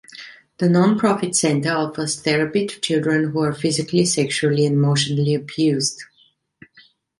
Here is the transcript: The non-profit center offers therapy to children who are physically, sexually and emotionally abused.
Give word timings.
The 0.57 0.67
non-profit 0.67 1.35
center 1.35 1.69
offers 1.73 2.19
therapy 2.19 2.65
to 2.65 2.79
children 2.79 3.29
who 3.29 3.39
are 3.43 3.53
physically, 3.53 4.03
sexually 4.05 4.65
and 4.65 4.73
emotionally 4.77 5.35
abused. 5.35 6.03